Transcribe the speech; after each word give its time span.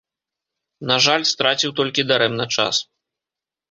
На 0.93 0.97
жаль, 1.09 1.27
страціў 1.33 1.77
толькі 1.83 2.09
дарэмна 2.15 2.45
час. 2.59 2.75